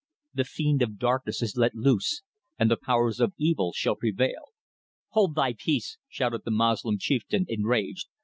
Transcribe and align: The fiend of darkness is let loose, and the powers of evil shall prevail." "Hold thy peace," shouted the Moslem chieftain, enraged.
The 0.33 0.45
fiend 0.45 0.81
of 0.81 0.97
darkness 0.97 1.43
is 1.43 1.55
let 1.57 1.75
loose, 1.75 2.23
and 2.57 2.71
the 2.71 2.75
powers 2.75 3.19
of 3.19 3.33
evil 3.37 3.71
shall 3.71 3.93
prevail." 3.95 4.45
"Hold 5.09 5.35
thy 5.35 5.53
peace," 5.53 5.99
shouted 6.09 6.41
the 6.43 6.49
Moslem 6.49 6.97
chieftain, 6.97 7.45
enraged. 7.47 8.07